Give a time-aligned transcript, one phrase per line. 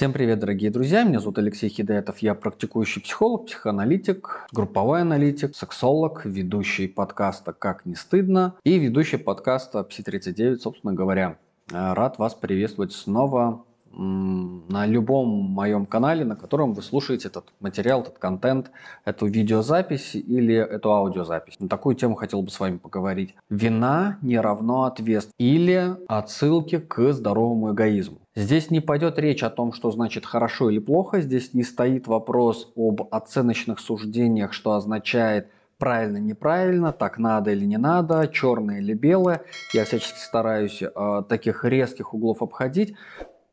[0.00, 1.04] Всем привет, дорогие друзья!
[1.04, 2.20] Меня зовут Алексей Хидаятов.
[2.20, 9.80] Я практикующий психолог, психоаналитик, групповой аналитик, сексолог, ведущий подкаста «Как не стыдно» и ведущий подкаста
[9.80, 11.36] «Пси-39», собственно говоря.
[11.70, 18.18] Рад вас приветствовать снова на любом моем канале, на котором вы слушаете этот материал, этот
[18.18, 18.70] контент,
[19.04, 21.58] эту видеозапись или эту аудиозапись.
[21.58, 23.34] На такую тему хотел бы с вами поговорить.
[23.48, 28.18] Вина не равно ответственность или отсылки к здоровому эгоизму.
[28.36, 32.72] Здесь не пойдет речь о том, что значит хорошо или плохо, здесь не стоит вопрос
[32.76, 39.42] об оценочных суждениях, что означает правильно, неправильно, так надо или не надо, черное или белое.
[39.74, 42.94] Я всячески стараюсь э, таких резких углов обходить.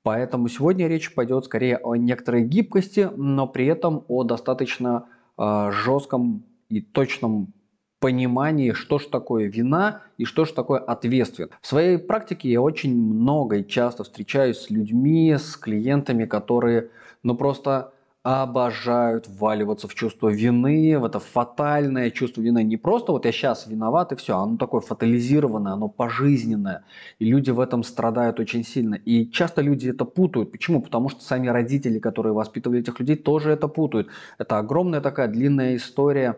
[0.08, 6.46] Поэтому сегодня речь пойдет скорее о некоторой гибкости, но при этом о достаточно э, жестком
[6.70, 7.54] и точном
[8.00, 11.52] понимании, что же такое вина и что же такое ответственность.
[11.62, 16.90] В своей практике я очень много и часто встречаюсь с людьми, с клиентами, которые
[17.24, 17.92] ну просто
[18.28, 22.62] обожают вваливаться в чувство вины, в это фатальное чувство вины.
[22.62, 26.84] Не просто вот я сейчас виноват и все, оно такое фатализированное, оно пожизненное.
[27.20, 28.96] И люди в этом страдают очень сильно.
[28.96, 30.52] И часто люди это путают.
[30.52, 30.82] Почему?
[30.82, 34.10] Потому что сами родители, которые воспитывали этих людей, тоже это путают.
[34.38, 36.38] Это огромная такая длинная история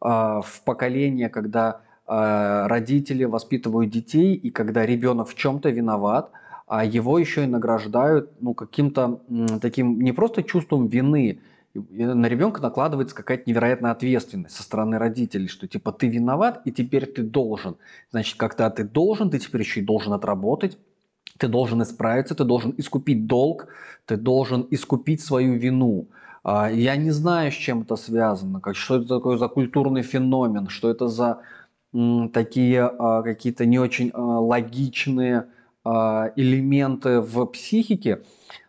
[0.00, 6.30] э, в поколение, когда э, родители воспитывают детей, и когда ребенок в чем-то виноват–
[6.68, 9.20] а его еще и награждают ну, каким-то
[9.60, 11.40] таким не просто чувством вины,
[11.74, 17.06] на ребенка накладывается какая-то невероятная ответственность со стороны родителей, что типа ты виноват и теперь
[17.06, 17.76] ты должен.
[18.10, 20.78] Значит, когда ты должен, ты теперь еще и должен отработать,
[21.38, 23.68] ты должен исправиться, ты должен искупить долг,
[24.06, 26.08] ты должен искупить свою вину.
[26.42, 30.68] А, я не знаю, с чем это связано, как, что это такое за культурный феномен,
[30.68, 31.40] что это за
[32.32, 35.46] такие а, какие-то не очень а, логичные
[36.36, 38.22] элементы в психике,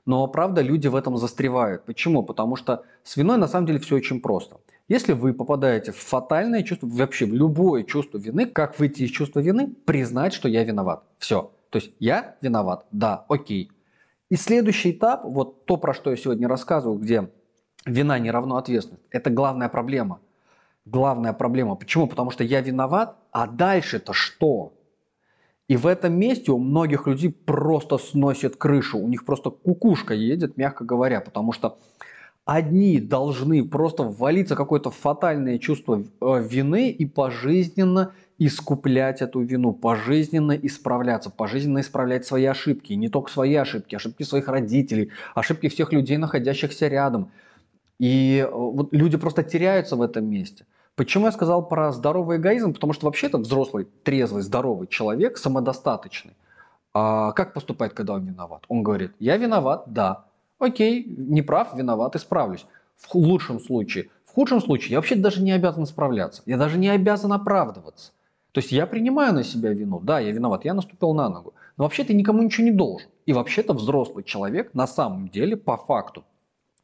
[0.06, 1.86] но правда люди в этом застревают.
[1.86, 2.23] Почему?
[2.23, 4.57] Потому что с виной на самом деле все очень просто.
[4.88, 9.40] Если вы попадаете в фатальное чувство, вообще в любое чувство вины, как выйти из чувства
[9.40, 9.68] вины?
[9.85, 11.03] Признать, что я виноват.
[11.19, 11.52] Все.
[11.69, 13.72] То есть я виноват, да, окей.
[14.30, 17.30] И следующий этап, вот то, про что я сегодня рассказываю, где
[17.86, 20.19] вина не равно ответственность, это главная проблема.
[20.86, 21.75] Главная проблема.
[21.75, 22.07] Почему?
[22.07, 24.74] Потому что я виноват, а дальше-то что?
[25.69, 30.57] И в этом месте у многих людей просто сносит крышу, у них просто кукушка едет,
[30.57, 31.78] мягко говоря, потому что
[32.44, 40.53] одни должны просто ввалиться какое-то фатальное чувство э, вины и пожизненно искуплять эту вину, пожизненно
[40.53, 42.94] исправляться, пожизненно исправлять свои ошибки.
[42.94, 47.31] И не только свои ошибки, ошибки своих родителей, ошибки всех людей, находящихся рядом.
[48.00, 50.66] И э, вот люди просто теряются в этом месте.
[51.00, 52.74] Почему я сказал про здоровый эгоизм?
[52.74, 56.36] Потому что вообще-то взрослый, трезвый, здоровый человек, самодостаточный.
[56.94, 58.66] А как поступает, когда он виноват?
[58.68, 60.26] Он говорит, я виноват, да.
[60.58, 62.66] Окей, не прав, виноват, исправлюсь.
[62.98, 64.10] В лучшем случае.
[64.26, 66.42] В худшем случае я вообще даже не обязан справляться.
[66.46, 68.12] Я даже не обязан оправдываться.
[68.52, 70.02] То есть я принимаю на себя вину.
[70.02, 71.54] Да, я виноват, я наступил на ногу.
[71.78, 73.08] Но вообще ты никому ничего не должен.
[73.26, 76.26] И вообще-то взрослый человек на самом деле, по факту,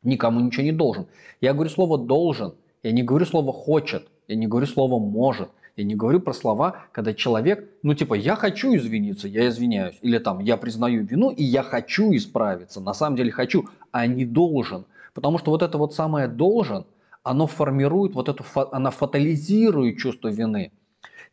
[0.03, 1.05] никому ничего не должен.
[1.41, 5.83] Я говорю слово «должен», я не говорю слово «хочет», я не говорю слово «может», я
[5.83, 9.97] не говорю про слова, когда человек, ну типа, я хочу извиниться, я извиняюсь.
[10.03, 12.79] Или там, я признаю вину и я хочу исправиться.
[12.79, 14.85] На самом деле хочу, а не должен.
[15.15, 16.85] Потому что вот это вот самое должен,
[17.23, 20.71] оно формирует вот эту, она фатализирует чувство вины.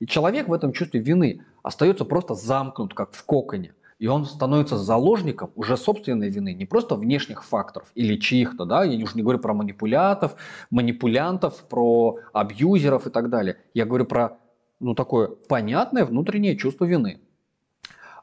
[0.00, 4.76] И человек в этом чувстве вины остается просто замкнут, как в коконе и он становится
[4.78, 9.38] заложником уже собственной вины, не просто внешних факторов или чьих-то, да, я уже не говорю
[9.38, 10.34] про манипулятов,
[10.70, 13.58] манипулянтов, про абьюзеров и так далее.
[13.74, 14.38] Я говорю про,
[14.80, 17.20] ну, такое понятное внутреннее чувство вины.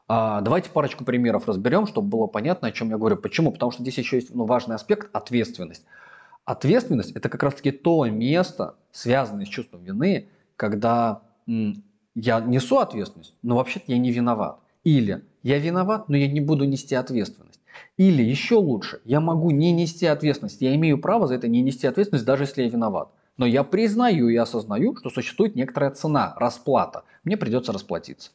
[0.06, 3.16] А, давайте парочку примеров разберем, чтобы было понятно, о чем я говорю.
[3.16, 3.50] Почему?
[3.50, 5.86] Потому что здесь еще есть ну, важный аспект– ответственность.
[6.44, 13.56] Ответственность– это как раз-таки то место, связанное с чувством вины, когда я несу ответственность, но
[13.56, 14.60] вообще-то я не виноват.
[14.84, 17.60] Или я виноват, но я не буду нести ответственность.
[17.96, 21.86] Или еще лучше, я могу не нести ответственность, я имею право за это не нести
[21.86, 23.10] ответственность, даже если я виноват.
[23.36, 27.04] Но я признаю и осознаю, что существует некоторая цена, расплата.
[27.24, 28.32] Мне придется расплатиться.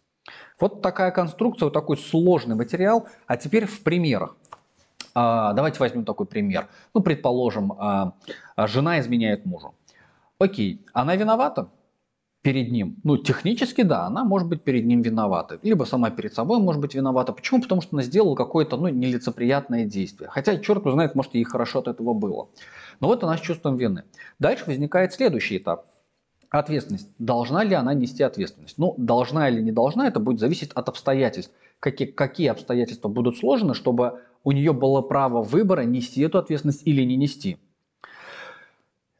[0.59, 3.07] Вот такая конструкция, вот такой сложный материал.
[3.27, 4.35] А теперь в примерах.
[5.13, 6.67] А, давайте возьмем такой пример.
[6.93, 8.13] Ну, предположим, а,
[8.57, 9.75] жена изменяет мужу.
[10.39, 11.69] Окей, она виновата?
[12.45, 12.97] Перед ним.
[13.03, 15.57] Ну, технически, да, она может быть перед ним виновата.
[15.63, 17.33] Либо сама перед собой может быть виновата.
[17.33, 17.59] Почему?
[17.59, 20.29] Потому что она сделала какое-то, ну, нелицеприятное действие.
[20.29, 22.49] Хотя, черт знает, может, ей хорошо от этого было.
[22.99, 24.03] Но вот она с чувством вины.
[24.37, 25.87] Дальше возникает следующий этап.
[26.51, 27.09] Ответственность.
[27.17, 28.77] Должна ли она нести ответственность?
[28.77, 31.51] Ну, должна или не должна, это будет зависеть от обстоятельств.
[31.79, 37.01] Какие, какие обстоятельства будут сложены, чтобы у нее было право выбора нести эту ответственность или
[37.01, 37.57] не нести.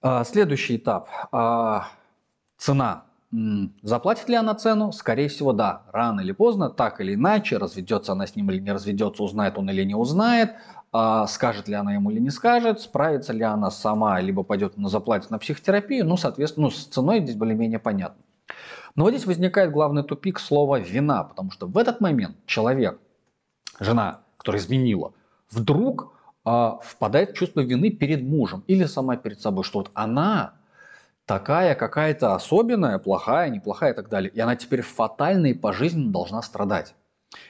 [0.03, 1.09] А, следующий этап.
[1.31, 1.87] А,
[2.57, 3.05] цена.
[3.81, 4.91] Заплатит ли она цену?
[4.91, 5.83] Скорее всего, да.
[5.91, 9.69] Рано или поздно, так или иначе, разведется она с ним или не разведется, узнает он
[9.69, 10.53] или не узнает,
[10.91, 14.87] а, скажет ли она ему или не скажет, справится ли она сама, либо пойдет на
[14.87, 18.23] заплатит на психотерапию, ну, соответственно, ну, с ценой здесь более-менее понятно.
[18.95, 22.97] Но вот здесь возникает главный тупик слова «вина», потому что в этот момент человек,
[23.79, 25.11] жена, которая изменила,
[25.51, 26.13] вдруг
[26.45, 30.53] э, впадает в чувство вины перед мужем или сама перед собой, что вот она
[31.25, 34.31] такая какая-то особенная, плохая, неплохая и так далее.
[34.31, 36.95] И она теперь фатально и пожизненно должна страдать.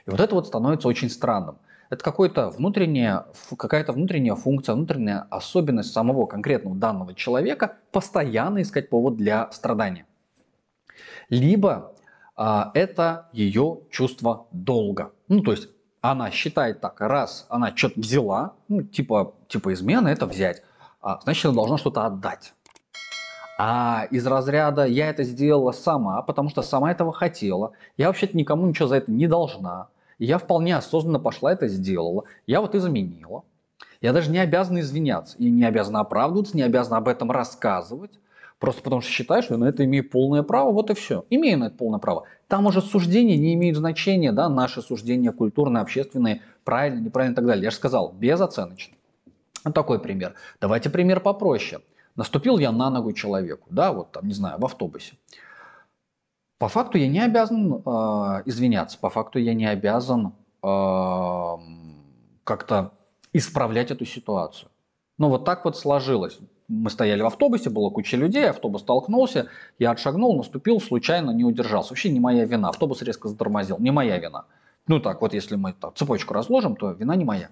[0.06, 1.58] И вот это вот становится очень странным.
[1.90, 3.26] Это какая-то внутренняя,
[3.58, 10.06] какая-то внутренняя функция, внутренняя особенность самого конкретного данного человека постоянно искать повод для страдания
[11.30, 11.94] либо
[12.36, 15.12] а, это ее чувство долга.
[15.28, 15.70] Ну, то есть
[16.02, 20.64] она считает так, раз она что-то взяла, ну, типа, типа измена это взять,
[21.02, 22.54] а, значит, она должна что-то отдать.
[23.58, 27.72] А из разряда я это сделала сама, потому что сама этого хотела.
[27.98, 29.88] Я вообще-то никому ничего за это не должна.
[30.20, 32.24] Я вполне осознанно пошла это сделала.
[32.48, 33.44] Я вот изменила.
[34.02, 35.38] Я даже не обязана извиняться.
[35.38, 38.12] И не обязана оправдываться, не обязана об этом рассказывать.
[38.60, 41.26] Просто потому что считаешь, что я на это имею полное право, вот и все.
[41.30, 42.26] Имею на это полное право.
[42.48, 47.46] Там уже суждения не имеют значения, да, наши суждения культурные, общественные, правильно, неправильно и так
[47.46, 47.64] далее.
[47.66, 48.96] Я же сказал, безоценочно.
[49.66, 50.36] Вот такой пример.
[50.62, 51.82] Давайте пример попроще.
[52.16, 55.16] Наступил я на ногу человеку, да, вот там, не знаю, в автобусе.
[56.58, 57.80] По факту я не обязан э,
[58.46, 60.34] извиняться, по факту я не обязан
[60.64, 61.56] э,
[62.44, 62.94] как-то
[63.34, 64.70] исправлять эту ситуацию.
[65.18, 69.48] Но вот так вот сложилось мы стояли в автобусе, было куча людей, автобус столкнулся,
[69.80, 71.90] я отшагнул, наступил, случайно не удержался.
[71.92, 74.46] Вообще не моя вина, автобус резко затормозил, не моя вина.
[74.88, 77.50] Ну так вот, если мы так, цепочку разложим, то вина не моя.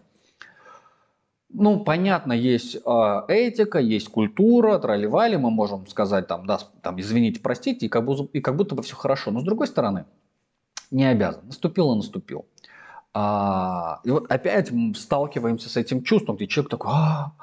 [1.54, 7.40] Ну, понятно, есть э, этика, есть культура, тролливали, мы можем сказать там, да, там, извините,
[7.42, 9.30] простите, и как, будто, и как будто бы все хорошо.
[9.30, 10.06] Но с другой стороны,
[10.90, 11.46] не обязан.
[11.46, 12.46] Наступил и наступил.
[13.14, 17.34] А, и вот опять мы сталкиваемся с этим чувством, где человек такой, а,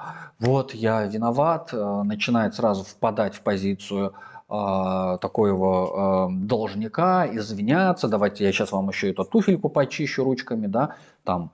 [0.41, 4.15] вот я виноват, а, начинает сразу впадать в позицию
[4.49, 10.97] а, такого а, должника, извиняться, давайте я сейчас вам еще эту туфельку почищу ручками, да,
[11.23, 11.53] там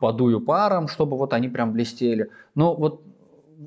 [0.00, 2.30] подую паром, чтобы вот они прям блестели.
[2.54, 3.02] Но вот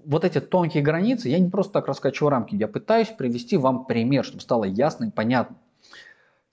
[0.06, 4.24] вот эти тонкие границы, я не просто так раскачиваю рамки, я пытаюсь привести вам пример,
[4.24, 5.58] чтобы стало ясно и понятно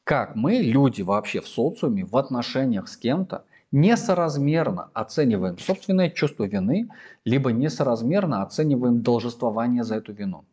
[0.06, 6.88] как мы, люди вообще в социуме, в отношениях с кем-то, несоразмерно оцениваем собственное чувство вины,
[7.24, 10.44] либо несоразмерно оцениваем должествование за эту вину.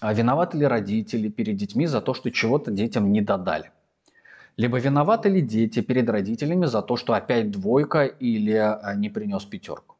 [0.00, 3.70] А виноваты ли родители перед детьми за то, что чего-то детям не додали?
[4.56, 9.44] Либо виноваты ли дети перед родителями за то, что опять двойка или а, не принес
[9.44, 9.96] пятерку?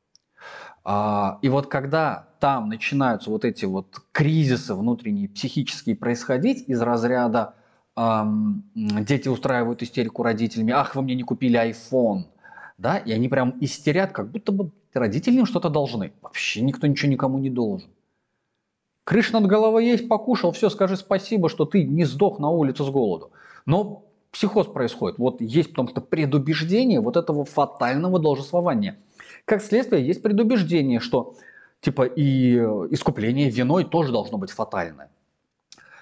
[0.85, 7.55] А, и вот когда там начинаются вот эти вот кризисы внутренние, психические происходить из разряда
[7.97, 12.25] дети устраивают истерику родителями, ах, вы мне не купили iPhone,
[12.79, 16.13] да, и они прям истерят, как будто бы родители им что-то должны.
[16.23, 17.91] Вообще никто ничего никому не должен.
[19.05, 22.89] Крыша над головой есть, покушал, все, скажи спасибо, что ты не сдох на улице с
[22.89, 23.33] голоду.
[23.67, 25.19] Но психоз происходит.
[25.19, 28.99] Вот есть потому что предубеждение вот этого фатального должествования.
[29.45, 31.35] Как следствие, есть предубеждение, что
[31.81, 32.57] типа и
[32.91, 35.11] искупление виной тоже должно быть фатальное.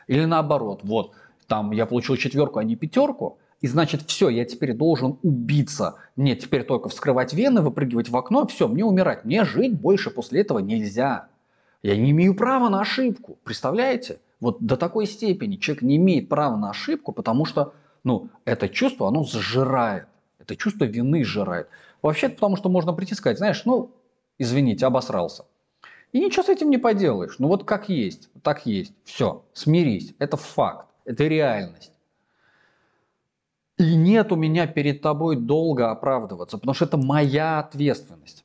[0.06, 1.12] Или наоборот, вот,
[1.46, 5.96] там я получил четверку, а не пятерку, и значит, все, я теперь должен убиться.
[6.14, 9.24] Мне теперь только вскрывать вены, выпрыгивать в окно, все, мне умирать.
[9.24, 11.26] Мне жить больше после этого нельзя.
[11.82, 13.38] Я не имею права на ошибку.
[13.42, 14.20] Представляете?
[14.40, 17.72] Вот до такой степени человек не имеет права на ошибку, потому что
[18.04, 20.06] ну, это чувство, оно сжирает.
[20.38, 21.68] Это чувство вины сжирает.
[22.02, 23.90] Вообще, потому что можно прийти и сказать, знаешь, ну,
[24.38, 25.44] извините, обосрался.
[26.12, 27.36] И ничего с этим не поделаешь.
[27.38, 28.94] Ну вот как есть, так есть.
[29.04, 30.14] Все, смирись.
[30.18, 30.88] Это факт.
[31.04, 31.92] Это реальность.
[33.76, 38.44] И нет у меня перед тобой долго оправдываться, потому что это моя ответственность.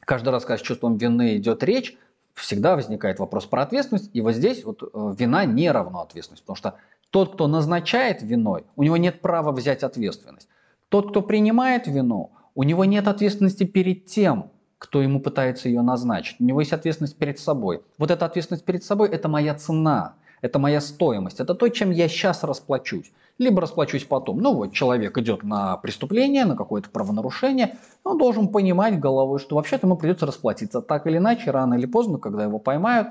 [0.00, 1.96] Каждый раз, когда с чувством вины идет речь,
[2.34, 4.10] всегда возникает вопрос про ответственность.
[4.12, 6.74] И вот здесь вот э, вина не равна ответственности, потому что
[7.12, 10.48] тот, кто назначает виной, у него нет права взять ответственность.
[10.88, 16.40] Тот, кто принимает вину, у него нет ответственности перед тем, кто ему пытается ее назначить.
[16.40, 17.82] У него есть ответственность перед собой.
[17.98, 22.08] Вот эта ответственность перед собой– это моя цена это моя стоимость, это то, чем я
[22.08, 23.12] сейчас расплачусь.
[23.38, 24.38] Либо расплачусь потом.
[24.38, 29.86] Ну вот человек идет на преступление, на какое-то правонарушение, он должен понимать головой, что вообще-то
[29.86, 30.82] ему придется расплатиться.
[30.82, 33.08] Так или иначе, рано или поздно, когда его поймают,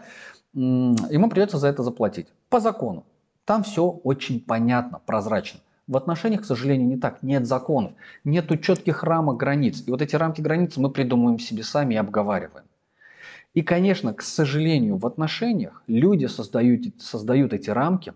[0.53, 2.27] ему придется за это заплатить.
[2.50, 3.05] По закону.
[3.51, 5.60] Там все очень понятно, прозрачно.
[5.86, 7.22] В отношениях, к сожалению, не так.
[7.22, 7.91] Нет законов,
[8.24, 9.84] нет четких рамок границ.
[9.86, 12.63] И вот эти рамки границ мы придумываем себе сами и обговариваем.
[13.53, 18.13] И, конечно, к сожалению, в отношениях люди создают, создают эти рамки,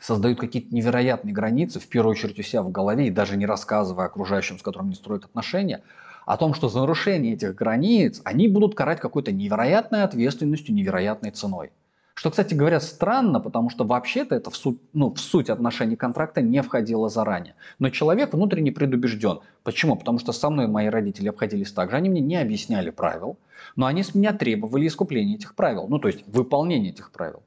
[0.00, 4.06] создают какие-то невероятные границы, в первую очередь у себя в голове, и даже не рассказывая
[4.06, 5.82] окружающим, с которыми не строят отношения,
[6.24, 11.70] о том, что за нарушение этих границ они будут карать какой-то невероятной ответственностью, невероятной ценой.
[12.14, 16.40] Что, кстати говоря, странно, потому что вообще-то это в суть, ну, в суть отношений контракта
[16.40, 17.56] не входило заранее.
[17.80, 19.40] Но человек внутренне предубежден.
[19.64, 19.96] Почему?
[19.96, 21.96] Потому что со мной мои родители обходились так же.
[21.96, 23.36] Они мне не объясняли правил,
[23.74, 25.88] но они с меня требовали искупления этих правил.
[25.88, 27.42] Ну, то есть выполнения этих правил.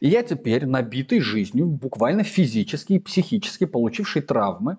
[0.00, 4.78] И я теперь, набитый жизнью, буквально физически и психически получивший травмы,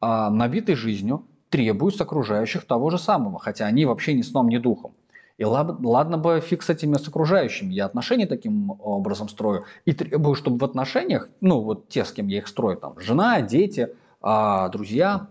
[0.00, 4.56] а, набитый жизнью, требую с окружающих того же самого, хотя они вообще ни сном, ни
[4.56, 4.94] духом.
[5.42, 10.36] И ладно бы фиг с этими с окружающими, я отношения таким образом строю и требую,
[10.36, 14.68] чтобы в отношениях, ну вот те, с кем я их строю, там жена, дети, а,
[14.68, 15.26] друзья,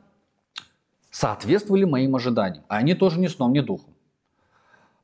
[1.11, 3.93] соответствовали моим ожиданиям, а они тоже ни сном, ни духом.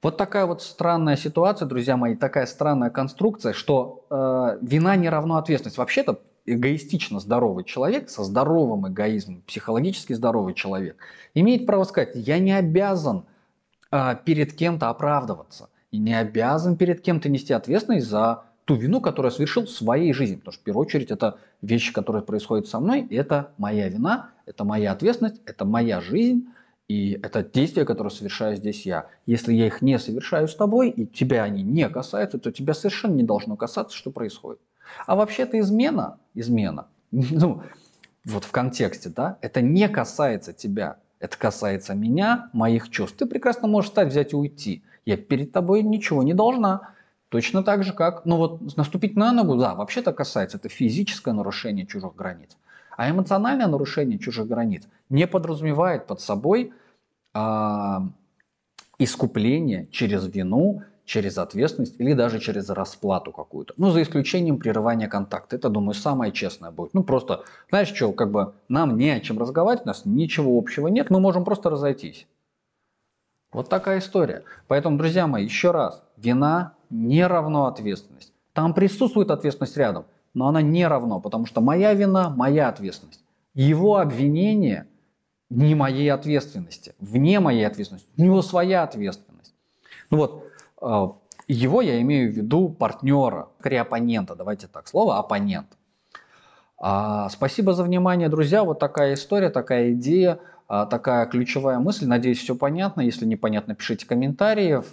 [0.03, 5.37] Вот такая вот странная ситуация, друзья мои, такая странная конструкция, что э, вина не равно
[5.37, 5.77] ответственность.
[5.77, 10.97] Вообще-то эгоистично здоровый человек, со здоровым эгоизмом, психологически здоровый человек,
[11.33, 13.23] имеет право сказать, я не обязан
[14.25, 15.69] перед кем-то оправдываться.
[15.91, 20.11] И не обязан перед кем-то нести ответственность за ту вину, которую я совершил в своей
[20.13, 20.35] жизни.
[20.35, 24.65] Потому что в первую очередь это вещи, которые происходят со мной, это моя вина, это
[24.65, 26.47] моя ответственность, это моя жизнь,
[26.87, 29.07] и это действия, которые совершаю здесь я.
[29.25, 33.13] Если я их не совершаю с тобой, и тебя они не касаются, то тебя совершенно
[33.13, 34.59] не должно касаться, что происходит.
[35.05, 37.61] А вообще-то измена, измена, ну,
[38.25, 40.97] вот в контексте, да, это не касается тебя.
[41.19, 43.17] Это касается меня, моих чувств.
[43.17, 44.83] Ты прекрасно можешь встать, взять и уйти.
[45.05, 46.93] Я перед тобой ничего не должна.
[47.29, 51.85] Точно так же, как, ну вот, наступить на ногу, да, вообще-то касается, это физическое нарушение
[51.85, 52.55] чужих границ.
[52.95, 56.71] А эмоциональное нарушение чужих границ не подразумевает под собой
[57.33, 58.07] а,
[58.97, 63.73] искупление через вину, через ответственность или даже через расплату какую-то.
[63.77, 65.55] Ну, за исключением прерывания контакта.
[65.55, 66.93] Это, думаю, самое честное будет.
[66.93, 70.89] Ну, просто, знаешь что, как бы нам не о чем разговаривать, у нас ничего общего
[70.89, 72.27] нет, мы можем просто разойтись.
[73.53, 74.43] Вот такая история.
[74.67, 78.33] Поэтому, друзья мои, еще раз, вина не равно ответственность.
[78.51, 83.23] Там присутствует ответственность рядом, но она не равно, потому что моя вина– моя ответственность.
[83.53, 84.87] Его обвинение
[85.49, 88.09] не моей ответственности, вне моей ответственности.
[88.17, 89.55] У него своя ответственность.
[90.09, 90.46] Ну вот,
[91.47, 95.67] его я имею в виду партнера, скорее оппонента, давайте так, слово оппонент.
[96.79, 98.63] А, спасибо за внимание, друзья.
[98.63, 102.05] Вот такая история, такая идея, а, такая ключевая мысль.
[102.05, 103.01] Надеюсь, все понятно.
[103.01, 104.85] Если непонятно, пишите комментарии в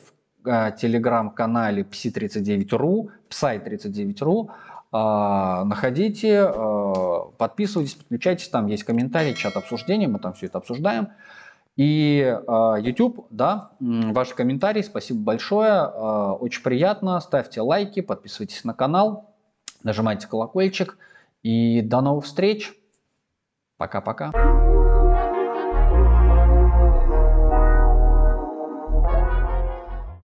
[0.46, 4.50] а, телеграм-канале psi39ru, psi39ru.
[4.92, 8.48] А, находите, а, подписывайтесь, подключайтесь.
[8.48, 10.08] Там есть комментарии, чат обсуждения.
[10.08, 11.08] Мы там все это обсуждаем.
[11.76, 18.74] И э, YouTube, да, ваши комментарии, спасибо большое, э, очень приятно, ставьте лайки, подписывайтесь на
[18.74, 19.34] канал,
[19.82, 20.96] нажимайте колокольчик.
[21.42, 22.72] И до новых встреч,
[23.76, 24.83] пока-пока.